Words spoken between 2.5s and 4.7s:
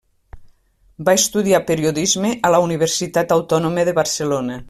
la Universitat Autònoma de Barcelona.